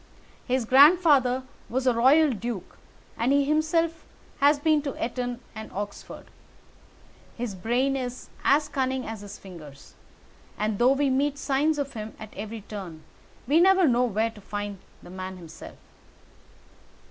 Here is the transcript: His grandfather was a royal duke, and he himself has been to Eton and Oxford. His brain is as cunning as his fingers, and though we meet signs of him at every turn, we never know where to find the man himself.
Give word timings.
His 0.47 0.65
grandfather 0.65 1.43
was 1.69 1.85
a 1.85 1.93
royal 1.93 2.31
duke, 2.31 2.75
and 3.19 3.31
he 3.31 3.45
himself 3.45 4.03
has 4.39 4.57
been 4.57 4.81
to 4.81 4.95
Eton 4.97 5.41
and 5.53 5.71
Oxford. 5.71 6.25
His 7.37 7.53
brain 7.53 7.95
is 7.95 8.27
as 8.43 8.67
cunning 8.67 9.05
as 9.05 9.21
his 9.21 9.37
fingers, 9.37 9.93
and 10.57 10.79
though 10.79 10.93
we 10.93 11.11
meet 11.11 11.37
signs 11.37 11.77
of 11.77 11.93
him 11.93 12.15
at 12.19 12.33
every 12.35 12.61
turn, 12.61 13.03
we 13.47 13.59
never 13.59 13.87
know 13.87 14.05
where 14.05 14.31
to 14.31 14.41
find 14.41 14.79
the 15.03 15.11
man 15.11 15.37
himself. 15.37 15.77